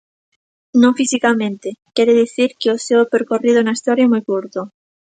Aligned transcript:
Non 0.81 0.93
fisicamente, 0.99 1.69
quere 1.95 2.19
dicir 2.23 2.49
que 2.59 2.69
o 2.75 2.81
seu 2.87 3.01
percorrido 3.13 3.59
na 3.63 3.75
historia 3.77 4.05
é 4.07 4.11
moi 4.13 4.23
curto. 4.29 4.61